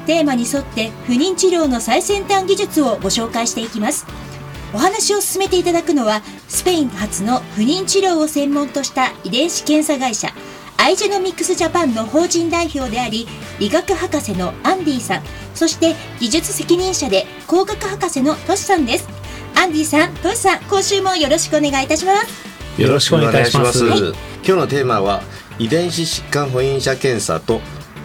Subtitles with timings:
[0.00, 4.06] テーマに沿って不妊治療の最先端技術をご紹介していきます。
[4.72, 10.28] お話を進めていただくのはスペイン発の不妊治療を専門とした遺伝子検査会社
[10.76, 13.26] アイジェノミクスジャパンの法人代表であり
[13.58, 15.22] 医学博士のアンディさん
[15.54, 19.08] そして技術責任者で工学博士のトシさんです。
[19.56, 22.50] アンディさんトシさん今週もよろしくお願いいたします。
[22.80, 25.22] よろしくお願いします、はい、今日のテーマは
[25.58, 27.60] 遺伝子疾患保因者検査と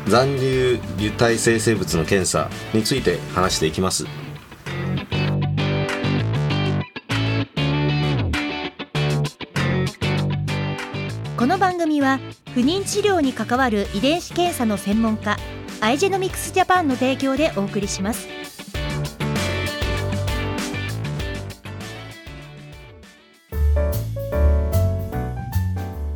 [0.07, 4.05] 残留受体生成物の検査について話していきます。
[11.37, 12.19] この番組は
[12.53, 15.37] 不妊治療に関わる遺伝子検査の専門家
[15.81, 18.27] アイジェノミクスジャパンの提供でお送りします。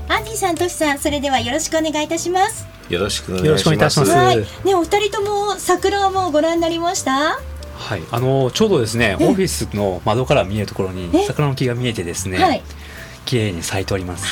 [0.08, 4.00] アンディさん、トシさん、それではよろしくお願いいたしますよろしくお願いします。
[4.02, 7.40] はい、ね、お二人とも桜はもうご覧になりました？
[7.78, 12.62] はい、あのちょうどですねオフィスの窓から見えるところに桜の木が見えてですね、はい、
[13.26, 14.26] 綺麗に咲いております。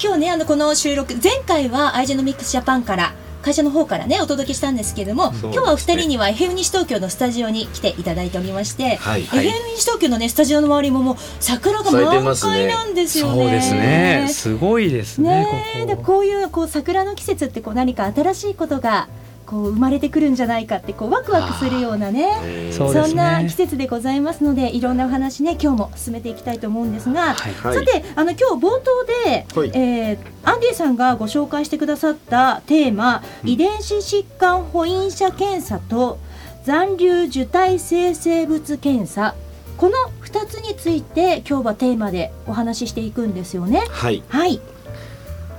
[0.00, 13.42] 今日ねあのこの収録前回はアイジェノミックスジャパンから会社の方からねお届けしたんですけれども、ね、今日はお二人には FM 西東京のスタジオに来ていただいておりまして、はい、FM 西東京のねスタジオの周りももう桜が満開なんですよね。
[13.42, 14.28] そうですね。
[14.30, 15.44] すごいですね。
[15.44, 19.08] ねここでこういうこう桜の季節ってこう何か新しいことが
[19.46, 36.18] こう生まれてくるんじゃないかってこうワクワクするようなねそんな季節でございますのでいろんなお話ね今日も進めていきたいと思うんですが、はい、さてあの今日冒頭で、はい、えー、アンディさんがご紹介してくださったテーマ、うん、遺伝子疾患保因者検査と
[36.64, 39.34] 残留受体生成物検査。
[39.76, 39.94] この
[40.24, 43.84] 2つについて今日はテーマでお話ししていくんですよね。
[43.90, 44.60] はい、はい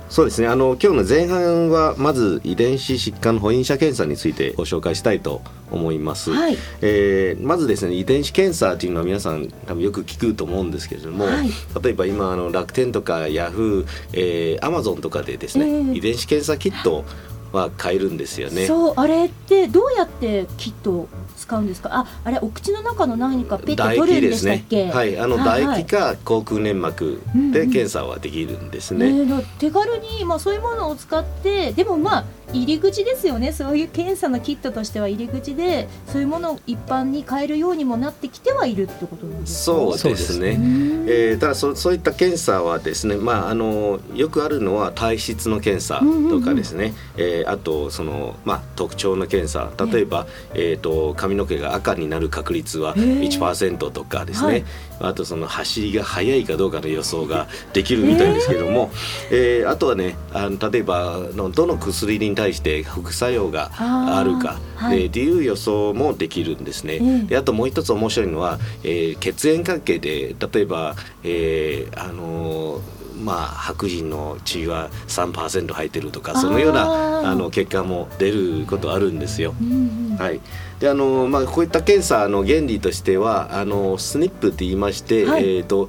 [0.08, 0.48] そうですね。
[0.48, 11.50] あの今日の前半はまず遺伝子疾患保因者検査についてご紹介したいと思います、はい、えー、まずですね遺伝子検査というのは皆さん多分よく聞くと思うんですけれども、はい、
[11.82, 17.04] 例えば今あの楽天とかヤフー、えー、アマゾンとかでですね、えー、遺伝子検査キット
[17.52, 18.66] は買えるんですよね。
[18.66, 21.90] そうあれってどうやってキット使うんですか？
[21.92, 27.22] ああれお口の中の何かペット取るんでしたっけ、ね、はいあの唾液か口腔粘膜
[27.52, 33.52] で検査はできるんですね、うんうん、えー、手軽にまあそういうものを使ってでもまあ入り口ですよね。
[33.52, 39.76] そういう検査のキットとしては入り口でそういうものを一般に買えるようにもなってきてはいるってことなんですか？
[39.98, 40.58] そうですね、
[41.06, 46.00] えー、ただそそういった検査はですね、まあ、あのよくあるのは体質の検査
[46.30, 47.22] とかですね、うん。
[47.22, 49.70] うんうん、えー、あとその、まあ、特徴の検査。
[49.92, 54.64] 例えば、えーと、髪の毛が赤になる確率は1%とかですね、はい、
[55.00, 58.90] あとその走りが速いかどうかの予想ができるみたいですけども、
[59.30, 59.64] え。
[59.66, 67.26] ー、あとはねあの例えばのどの薬に対して副作用があるかはい、っていう予想もできるんですね。
[67.26, 70.94] であともう一つ面白いのは、えー、血縁関係で例えば、
[71.24, 72.80] えー、あの
[73.20, 79.54] まあ、白人の血は3%入ってるとかそのようなあの結果も出ることあるんですよ。
[79.60, 80.40] うんうん、はい。
[80.80, 85.88] であのまあ、こういった検査の原理としてはあのスニップって言いまして、はい、えーと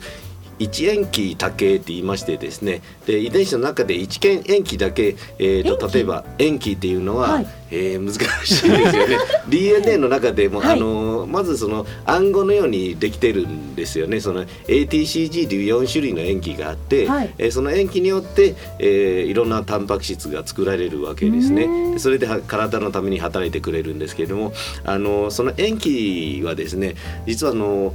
[0.59, 8.14] 一塩基多形って言いましてですねで遺伝子の中で一塩基だけ、えーと、例えば塩基っていうのは、はい、えー、難
[8.46, 9.18] しいですよね。
[9.48, 14.19] DNA の中でも、はい、あのまずその暗号のようにできてるんですよね。
[14.19, 22.00] その ATCG という4種類の塩基があって、はい、えー、その塩基によって、えー、いろんなタンパク質が作られるわけですね。
[22.00, 26.95] それで体のために働いてくれるんですけれどもあのその塩基はですね
[27.25, 27.94] 実はあの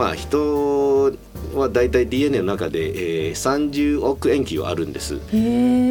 [0.00, 1.12] まあ人
[1.54, 5.18] はだいたい DNA の中で、えー、30億塩基はあるんです。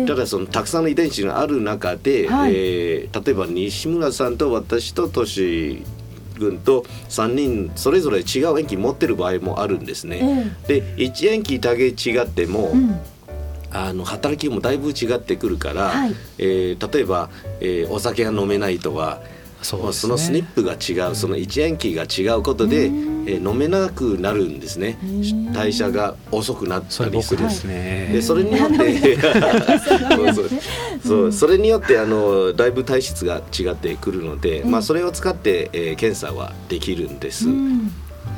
[0.07, 5.83] ただそのたくさんの遺伝子がある中で、はい、えー、例えば西村さんと私とトシ
[6.39, 10.55] 君と3人それぞれ違う塩基持ってる場合もあるんですね。
[10.67, 12.99] で1塩基だけ違っても、うん。
[13.71, 17.29] あの働きもだいぶ違ってくるから、はい、えー、例えば、
[17.59, 19.21] えー、お酒が飲めないとは
[19.61, 24.97] そ、ね、そのスニップが違うその一塩基が違うことで、えー、飲めなくなるんですね。
[25.53, 27.43] 代謝が遅くなったりする。
[27.43, 28.09] ですね。
[28.11, 30.49] でそれによってそうそう
[31.05, 31.31] そう。
[31.31, 37.47] それによって あのだいぶ体質が違ってくるので、まあ、それを使って、えー、検査はできるんです。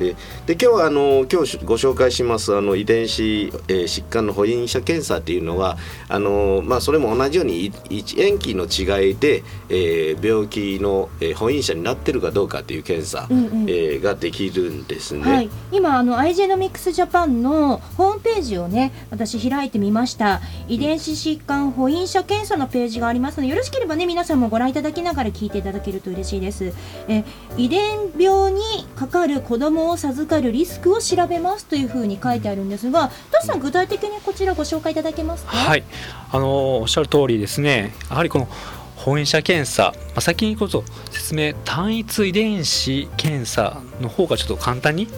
[0.02, 0.16] で
[0.46, 5.78] で今日はあの今日ご紹介しますあの遺伝子、えー、疾患の保因者検査っていうのは
[6.08, 7.72] あの、まあ、それも同じように
[8.16, 15.22] 塩基の違いで、えー、病気の、えー、保因者になってるかどうかっていう検査、うんうん、えー、ができるんですね。
[15.22, 26.72] はい、今あの IGenomics Japan のホームページをね私開いてみました遺伝子疾患保因者検査のページがありますのでよろしければね皆さんもご覧いただきながら聞いていただけると嬉しいです。
[27.08, 27.24] え
[27.56, 28.62] 遺伝病に
[28.96, 35.56] かかる子供を授かるリスクを調べますというふうに書いてあるんですが、トシさん具体的にこちらご紹介いただけますか？
[35.56, 35.84] はい、
[36.30, 37.92] あのおっしゃる通りですね。
[38.10, 38.48] やはりこの
[38.96, 45.08] 本因者検査、まあ、先にこそ説明単一遺伝子検査の方がちょっと簡単に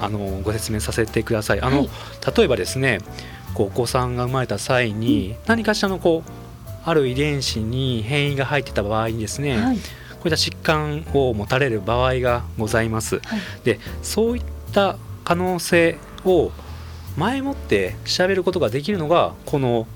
[0.00, 1.60] あのご説明させてください。
[1.60, 1.90] あの、はい、
[2.36, 3.00] 例えばですね
[3.54, 6.30] こうお子さんが生まれた際に何かしらのこう
[6.84, 9.78] ある遺伝子に変異が入ってた場合にですね、はい、
[10.26, 13.20] こういった疾患を持たれる場合がございます。
[13.20, 14.42] はい、でそういっ
[14.72, 16.50] た可能性を
[17.16, 19.86] 前もって調べることができるのがこの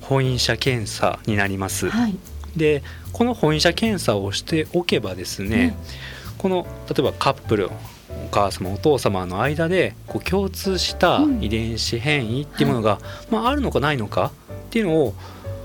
[0.00, 1.90] 本因者検査になります。
[1.90, 2.16] はい、
[2.56, 2.82] で
[3.12, 5.76] この本因者検査をしておけばですね、
[6.38, 7.72] この例えばカップルお
[8.30, 13.00] 母様お父様の間でこう共通した遺伝子変異っていうものが、
[13.30, 15.14] まあ、あるのかないのかっていうのを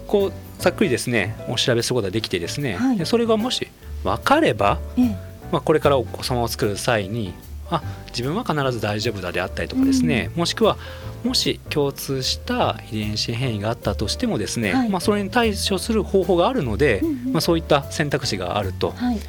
[0.07, 3.69] こうざっくりですねお調べすることができてですね、はい、でそれがもし
[4.03, 5.17] 分かれば、ええ、
[5.51, 7.33] まあ、これからお子様を作る際に
[7.69, 10.77] あ自分は必ず大丈夫だであったりとかですね、うん、もしくは
[11.23, 19.19] もし共通した遺伝子変異があったとしてもですね、はい、まあ、それに対処する方法があるので、うんうん、まあ、そういった選択肢があると、はい、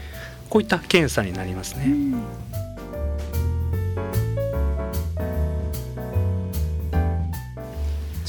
[0.48, 1.84] こういった検査になりますね。
[1.86, 2.24] うん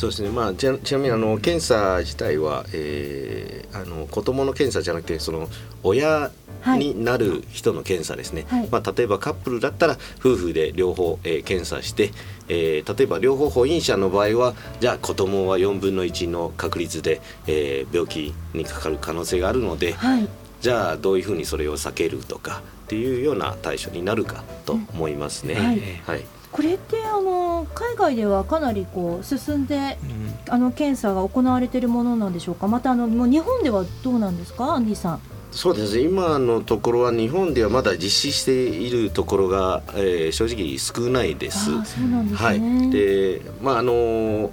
[0.01, 5.47] そうですね、まあ、ちなみにあの検査自体は、えー、あの子供の検査じゃなくてその
[5.83, 6.31] 親
[6.75, 12.09] になる人の検査ですね、はい、まあ、例えばカップルだったら夫婦で両方、えー、検査して、
[12.47, 20.27] えー、例えば両方保因者の場合はじゃあ子供は4分の1の確率で、えー、病気にかかる可能性があるので、はい、
[20.61, 25.53] じゃあどういうふうにそれを避けるとかっていうような対処になるかと思いますね。
[25.53, 26.25] うん、はい、はい。
[26.51, 32.67] これってあの海外ではかなりこう進んで、うん、あの検査が行われているものなんでしょうか？
[32.67, 34.73] またあのもう日本ではどうなんですか？
[34.75, 35.21] アンディさん。
[35.51, 35.97] そうです。
[35.97, 41.65] ね今のところは日本ではまだ実施しているところが、えー、正直少ないです。
[41.65, 41.75] そう
[42.09, 44.49] なんですね、はい、でまああのー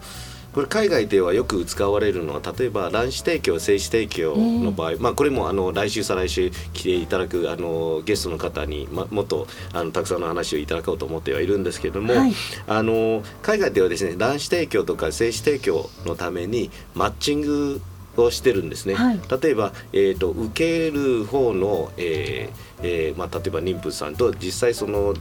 [0.53, 12.33] これ海外ではよく使われるのは例えば卵子提供精子提供の場合、えー、まあ、これもあの来週再来週来ていただくあのゲストの方に、ま、もっとあのたくさんの話をいただこうと思ってはいるんですけれども、はい、
[12.67, 17.81] あの海外ではですね卵子提供とか精子提供のためにマッチング
[18.17, 18.95] をしてるんですね。
[18.95, 25.15] はい、例えば、えーと、受ける方の、えーえーまあ、例えば妊婦さんと実際その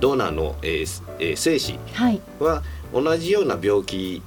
[0.00, 1.72] ドナーの、えーえー、精子
[2.40, 2.62] は、はい
[2.92, 4.22] 同じような病気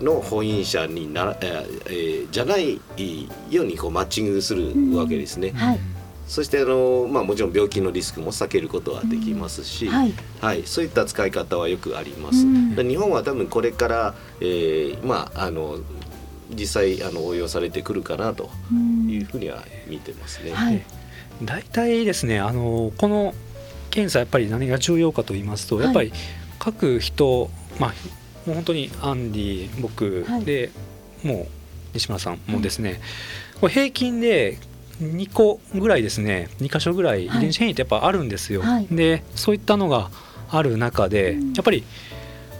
[0.00, 2.80] の婚姻者にな、えー、じゃない
[3.50, 5.48] ようにこうマッチングするわけですね。
[5.48, 5.56] うん。
[5.56, 5.80] はい、
[6.26, 9.92] そしてあの、まあ、もちろん病気のリスクも避けることはできますし、うん。
[9.92, 12.46] はい、はい、そういった使い方はよくあります。
[12.46, 15.78] うん、日本は多分これから、えー、まああの
[16.50, 18.50] 実際あの応用されてくるかなと
[19.08, 20.52] いうふうには見てますね。
[20.52, 20.82] はい、
[21.42, 23.34] 大体ですねあのこの
[23.90, 26.12] 検査やっぱり何が重要かと言いますと、やっぱり
[26.58, 27.90] 各人まあ、
[28.46, 30.70] もう本当にアンディ僕で、
[31.22, 31.46] はい、もう
[31.94, 33.00] 西村さんもですね、
[33.60, 34.58] これ平均で
[35.00, 36.48] 2個ぐらいですね。
[36.60, 38.62] 2箇所ぐらい遺伝子変異ってやっぱあるんですよ。
[38.62, 40.10] はい、でそういったのが
[40.50, 41.84] ある中で、やっぱり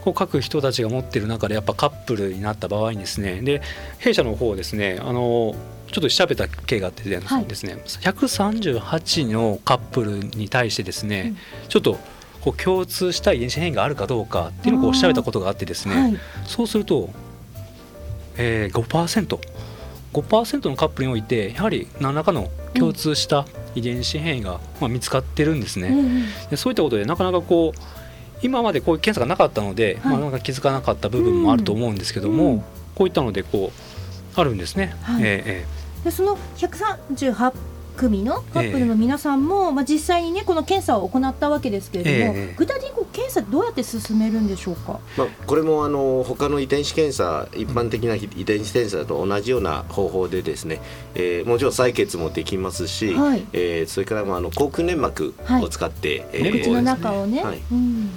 [0.03, 3.41] こう各人たちが持ってる中でやっぱカップルになった場合にですね。
[3.41, 3.61] で
[3.97, 5.55] 弊社の方ですねあの
[5.91, 11.97] ちょっと調べた経があってですね、はい、138のカップルに対してですね、うん、ちょっと
[12.45, 17.09] こう共通した遺伝子変異があるかどうかっていうのを調べたことがあってですね、はい、そうすると、
[18.37, 19.39] えー、5%。
[20.13, 27.79] 5%のカップルにおいてやはり何らかの共通した遺伝子変異が、まあ、見つかってるんですね、うん、でそういったことでなかなかこう
[28.41, 32.59] 今までこういう検査がなかったので、はい、まあ、なんか気づかなかった部分もあると思うんですけども、うん、
[32.93, 33.73] こういったのでこ
[34.37, 34.95] うあるんですね。
[35.01, 37.53] はい、えー、でその138
[37.95, 50.81] 組のカップルの皆さんも、えー、まあ、実際にねこの検査を行ったわけですけれども、えー、具体的に検査どうやって進めるんでしょうか、まあ、これもあの他の遺伝子検査一般的な遺伝子検査と同じような方法でですね、
[51.15, 58.09] えー、もちろん採血もできますし、はい、えー、それからまああの口腔粘膜を使って、はい、えー、口の中をね、はい、うん、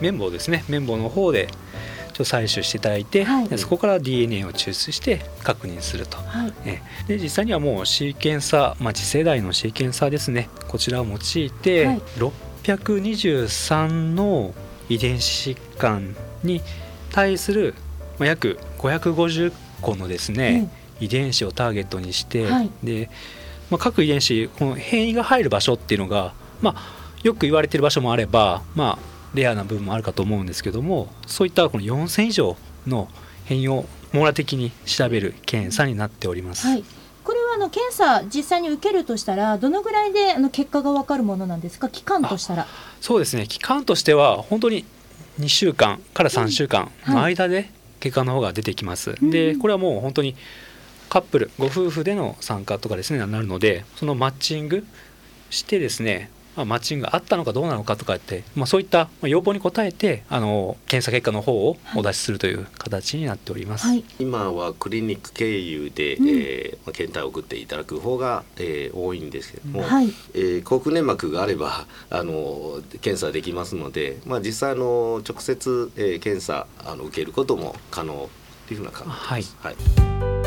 [0.00, 0.64] 綿棒ですね。
[0.68, 1.48] 綿棒の方で
[2.14, 6.52] ちょっと採取していただいて、はい、そこから DNA を抽出して確認すると、はい、
[7.08, 10.48] で実際にはもうシーケンサー、まあ、次世代のシーケンサーですね。
[10.68, 12.02] こちらを用いて、はい、
[12.62, 14.54] 623の
[14.88, 16.62] 遺伝子疾患に
[17.10, 17.74] 対する、
[18.18, 19.52] まあ、約550
[19.82, 23.10] 個のですね、遺伝子をターゲットにして、はい、で
[23.70, 26.82] まあ、各遺伝子この変異が入る場所っていうのが、まあ、
[27.22, 33.08] よく言われてる場所もあれば、まあ、レアな部分もあるかと思うんですけどもそういったこの4000以上の
[33.44, 36.66] 変異を網羅的に調べる検査になっております。
[36.66, 36.84] はい。
[37.24, 41.88] これはあの検査実際に受けるとしたらどのぐらいであの結果が分かるものなんですか？
[41.88, 42.66] 期間としたら。
[43.00, 43.46] そうですね。
[43.46, 44.84] 期間としては本当に
[45.40, 50.36] 2週間から3週間の間で結果の方が出てきます、うん、でこれはもう本当に
[51.08, 54.86] カップルご夫婦での参加とかですねなるのでそのマッチング
[55.50, 78.28] してですねまあ、マッチングがあったのかどうなのかとかって、まあ、そういった要望に応えてあの検査結果の方をお出しするという形になっております、はい、今はクリニック経由で、うん、えー、検体を送っていただく方が、えー、多いんですけども、はい、えー、口腔粘膜があればあの検査できますので、まあ、実際の直接、えー、検査あの受けることも可能
[78.66, 79.56] というふうな考えです。
[79.60, 80.43] はい、はい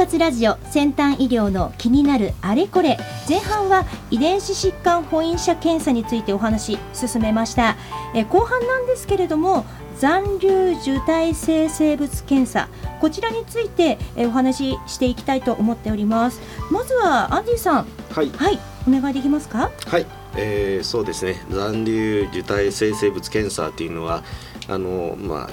[0.00, 2.96] 活ラジオ先端医療の気になるあれこれ
[3.28, 7.76] 前半は遺伝子疾患保因者検査についてお話進めました。
[8.14, 9.66] え後半なんですけれども
[9.98, 12.70] 残留受胎性生物検査。
[12.98, 16.40] こちらについてえお話ししていきたいと思っております。
[16.70, 17.86] まずはアンディさん。
[18.14, 19.70] はい、はい、お願いできますか？
[19.86, 21.44] はい、えー、そうですね。
[21.50, 24.24] 残留受胎性生物検査っていうのは
[24.66, 25.50] あのまあ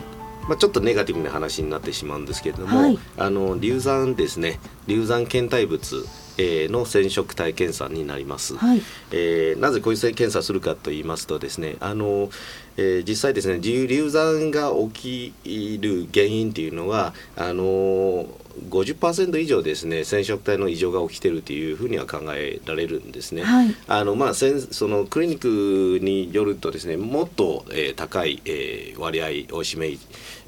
[0.47, 4.59] まあ、ちょっとネガティブな話になってしまうんですけれども、はい、あの流産ですね。
[4.87, 6.05] 流産検体物
[6.37, 12.29] えの染色体検査になります、はい、えー、なぜこういう検査するかと言いますとですねあの、
[12.77, 18.27] えー、実際ですね流産が起きる原因っていうのはあの
[18.69, 23.43] 50%以上ですね染色体の異常が起きてるというふうには考えられるんですね。
[23.43, 24.47] はい、あのまあそ
[24.87, 29.97] のクリニックによるとですねもっと、えー、高い、えー、割合を占め、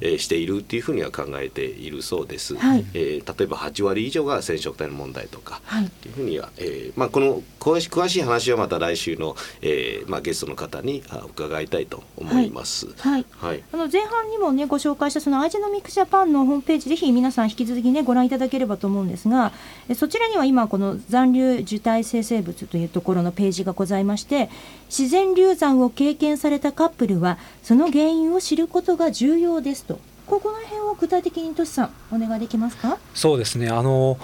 [0.01, 2.55] えー、しているっていうふうには考えているそうです。
[2.55, 12.87] はい、えー、例えば8割以上が染色体の問題とか、はい、っていうふうには、えー、まあこの詳し詳しい話はまた来週の、えー、まあゲストの方に伺いたいと思います。
[12.97, 13.25] はい。
[13.37, 19.51] はい、あの前半にもねご紹介したそのアイジェノミックジャパンのホームページぜひ皆さん引き続きねねご覧いただければと思うんですが
[19.95, 24.49] そちらには今この残留受胎生成物というところのページがございまして
[24.87, 29.99] 自然流産を経験されたカップルはその原因を知ることが重要ですと。
[30.27, 32.99] ここの辺を具体的にとしさんお願いできますか？
[33.15, 33.69] そうですね。
[33.69, 34.19] あの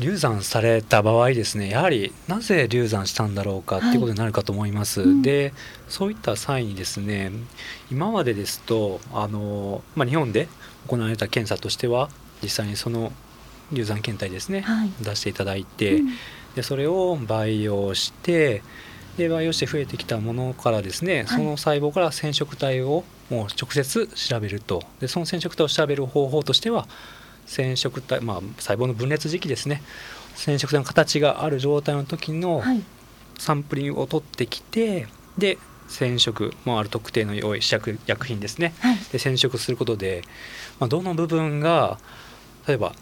[0.00, 5.08] 流産された場合ですねやはりなぜ流産したんだろうかっていうことになるかと思います、はい。
[5.10, 5.52] うん、で
[5.88, 7.30] そういった際にですね
[7.92, 10.48] 今までですとあの、まあ、日本で
[10.88, 12.08] 行われた検査としては
[12.42, 13.12] 実際にその
[13.72, 16.08] 流産検体ですね、はい、出していただいて、うん、
[16.54, 18.62] でそれを培養して
[19.16, 24.82] で培養して増えてきたものからですね、はい、その細胞から染色体をもう直接調べると。
[25.00, 26.86] でその染色体を調べる方法としては
[27.46, 29.82] 染色体、まあ、細胞の分裂時期ですね。
[30.36, 32.62] 染色体の形がある状態の時の
[33.38, 35.06] サンプリングを取ってきて
[35.36, 40.22] で染色もある特定の用意試薬薬品ですね、はい、で染色することで、
[40.78, 41.98] まあ、どの部分が
[42.70, 42.94] 例えば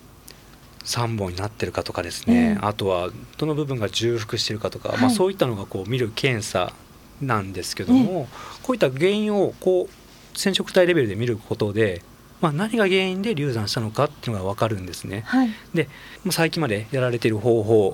[0.84, 6.72] 3本になってるかとかですね、うん、あとはどの部分が重複してるかとか、はい、まあ、そういったのがこう見る検査
[7.20, 8.28] なんですけども、
[8.62, 12.00] こういった原因をこう染色体レベルで見ることで、
[12.40, 15.24] まあ、何が原因で流産したのかっていうのが分かるんですね。
[15.26, 15.88] はい、で
[16.30, 17.92] 最近までやられている方法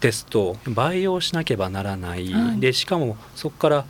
[0.00, 3.84] ですと培養しなければならない、はい、でしかもそこから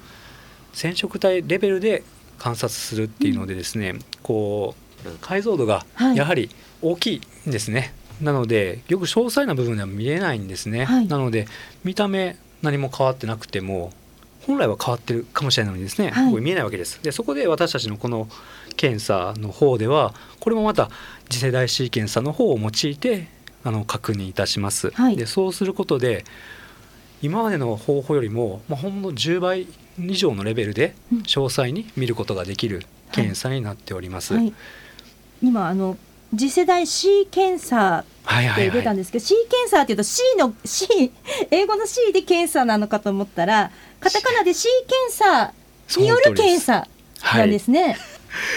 [0.73, 2.03] 染色体レベルで
[2.39, 4.88] 観察するっていうのでですね、うん、こう
[5.21, 6.51] 解像度がやはり
[6.83, 7.95] 大きいんですね。
[8.21, 11.47] なのでよく詳細な部分では見えないんですね、はい、なので
[11.85, 13.93] 見た目何も変わってなくても
[14.45, 17.01] 本来は変わってるかもしれないのにですね、はい、これ見えないわけです。
[17.03, 18.29] でそこで私たちのこの
[18.77, 20.91] 検査の方ではこれもまた
[21.29, 23.29] 次世代シーケンサーの方を用いて
[23.65, 26.25] あの確認いたします、はい、でそうすることで
[27.21, 29.67] 今までの方法よりも、まあ、ほんの10倍
[29.99, 34.35] 以上のレベルで詳細に見ることができる検査になっております。
[34.35, 34.55] はい、
[35.43, 35.97] 今あの
[36.37, 41.13] 次世代 C 検査って出たんですけど、はいはいはい、C 検査っていうと C の C
[41.51, 44.69] 英語の C で検査なのかと思ったらカタカナで C
[45.09, 45.53] 検査
[46.01, 46.87] による検査
[47.35, 47.97] なんですね。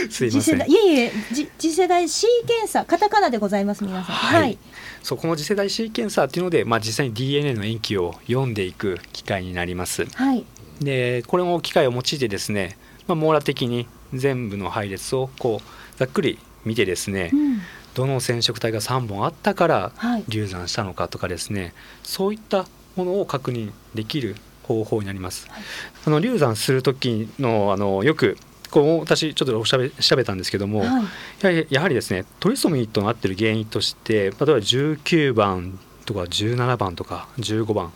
[0.09, 0.69] すいません。
[0.69, 1.11] いえいえ、
[1.57, 4.15] 次世代 C 検査、カタカナでございます皆さん。
[4.15, 4.41] はい。
[4.41, 4.57] はい、
[5.01, 10.05] そうこの次世代 C 検査っていうので、まあ実際に DNA の塩基を読んでいく機会になります。
[10.05, 10.45] はい。
[10.81, 17.61] で、これも機械を用いてですね、まあ網羅的に全部の配列をこうざっくり見てですね、うん、
[17.93, 20.23] どの染色体が3本あったからはい。
[20.27, 22.65] 流産したのかとかですねそういった
[22.95, 25.47] ものを確認できる方法になります。
[25.49, 25.63] はい。
[26.05, 28.37] あの流産する時のあのよく
[28.69, 31.67] こう私ちょっとおしゃべ調べたんですけども、はい。
[31.69, 37.91] やはりですねトリソミーとなっている原因として例えば19番とか17番とか15番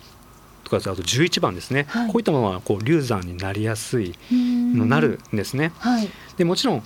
[0.64, 2.12] とかあと11番ですね、はい。
[2.12, 4.88] こういったものはこう流産になりやすい、うん。
[4.88, 5.72] なるんですね。
[5.78, 6.10] はい。
[6.36, 6.82] でもちろん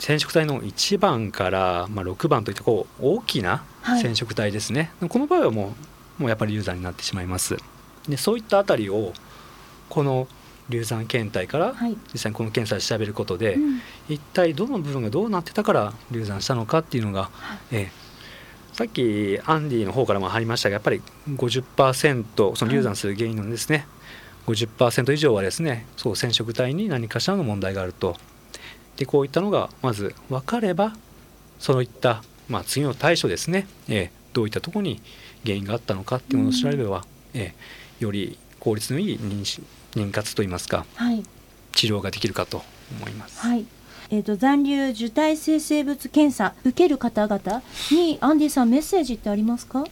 [0.00, 4.02] 染色体の1番から、まあ、6番といったこう大きなはい。
[4.02, 5.74] 染色体ですね、この場合はも
[6.18, 7.56] うもうやっぱり流産になってしまいます。
[8.08, 9.12] でそういったあたりを
[9.88, 10.28] この
[10.68, 11.96] 流産検体からはい。
[12.12, 13.80] 実際にこの検査で調べることで、うん。
[14.08, 17.30] 一体どの部分がどうなってたから流産したのかっていうのが、
[17.72, 18.00] ええ。
[18.72, 23.86] さっきアンディの方からも入りましたがやっぱり50%その流産する原因のですね、
[24.46, 28.16] 50%以上はですねそう染色体に何かしらの問題があると
[29.00, 30.94] でこういったのがまず分かれば
[31.58, 35.02] そういった、まあ、次の対処ですね、ええどういったところに
[35.42, 37.04] 原因があったのかっていうものを調べれば、
[37.34, 37.52] え
[37.98, 39.62] えより効率のいい妊娠
[39.96, 41.24] 妊活といいますかはい
[41.72, 42.62] 治療ができるかと
[42.98, 43.40] 思います。
[43.40, 43.64] はい。
[44.10, 49.84] えー、と残留受胎性生物検査受ける方々にアンディさんメッセージってありますか？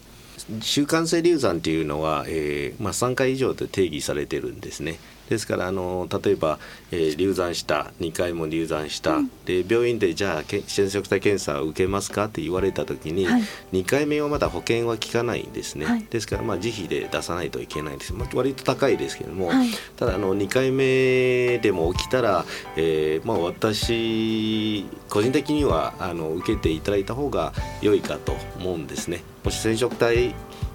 [0.60, 4.98] 習慣性流産っていうのは、えーまあ、3回以上で定義されてるんですね。
[5.28, 6.58] ですからあの例えば、
[6.90, 13.42] えー流産した2回も流産した、で病院でじゃあけ染色体検査を受けますかって言われた時に、はい。
[13.72, 16.04] 2回目はまだ保険は効かないんですね、はい。
[16.08, 19.68] ですからまあ自費で出さないといけないです、まあ、割と高いですけども、はい。
[19.96, 22.44] ただあの2回目でも起きたら、
[22.76, 29.22] えーまあ、私個人的にはあの受けていただいた方が良いかと思うんですね。
[29.44, 30.34] もし染色体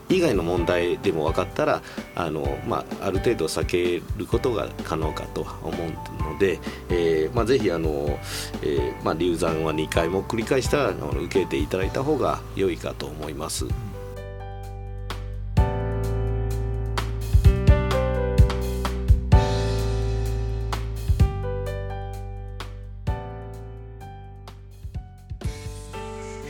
[0.10, 1.82] 以外の問題でも分かったら
[2.16, 8.20] あの、まあ、ある程度避けることが可能かとは思うので、えーまあ、ぜひあの、
[8.62, 13.66] えーまあ、流産は2回も繰り返したらあの受けていただいた方が良いかと思います。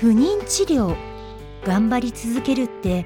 [0.04, 0.98] 不妊治療
[1.66, 3.06] 頑張り続けるって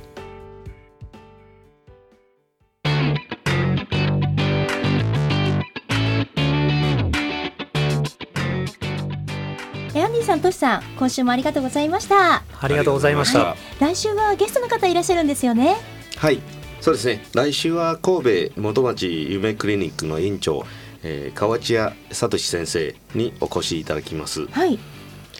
[10.61, 12.43] さん、今週もありがとうございました。
[12.59, 13.39] ありがとうございました。
[13.39, 15.75] は来週はゲストの方いらっしゃるんですよね。
[16.17, 16.39] はい。
[16.81, 17.25] そうですね。
[17.33, 20.63] 来週は神戸元町夢クリニックの院長、
[21.01, 24.77] えー河内谷聡先生にお越しいただきます、はい、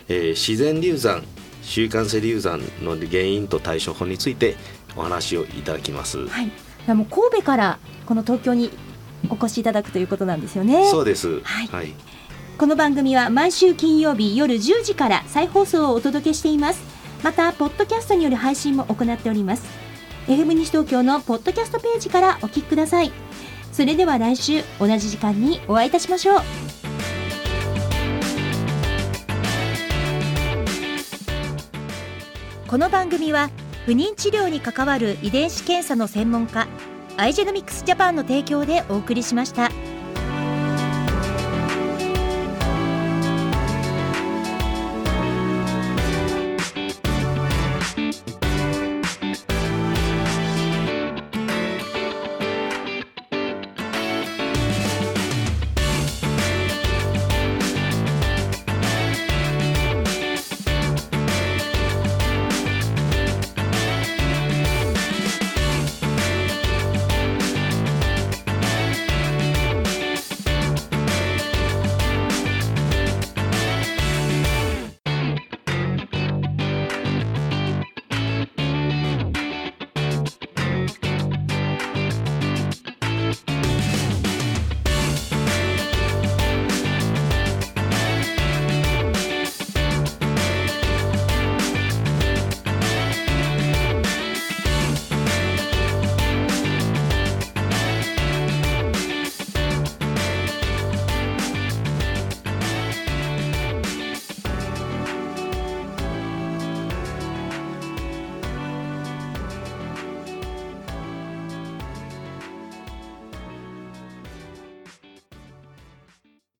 [0.09, 1.23] えー自然流産
[1.61, 4.55] 習慣性流産の原因と対処法について
[4.95, 6.51] お話をいただきます、はい、
[6.87, 8.71] でも神戸からこの東京に
[9.29, 10.87] お越しいただくということなんですよね。
[10.89, 11.41] そうです。
[11.41, 11.67] はい。
[11.67, 11.93] はい、
[12.57, 16.83] この番組は毎週金曜日夜10時から再放送をお届けしています。
[17.23, 19.63] また、ポッドキャストによる配信も行っております。
[20.27, 23.11] FM 西東京のポッドキャストページからお聞きください。
[23.71, 26.41] それでは来週同じ時間にお会いいたしましょう。
[32.67, 33.49] この番組は
[33.85, 36.67] 不妊治療に関わる遺伝子検査の専門家
[37.17, 39.69] アイジェノミクスジャパンの提供でお送りしました。